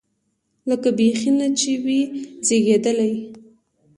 [0.69, 2.01] لکه بيخي نه چې وي
[2.47, 3.13] زېږېدلی.